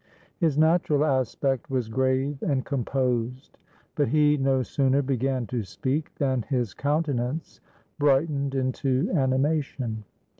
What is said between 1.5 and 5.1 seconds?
was grave and composed; but he no sooner